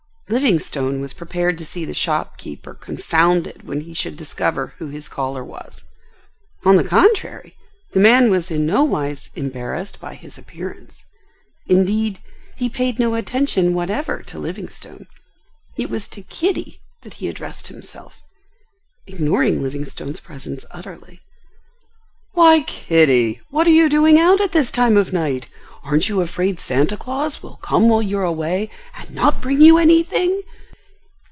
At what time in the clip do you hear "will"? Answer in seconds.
27.43-27.55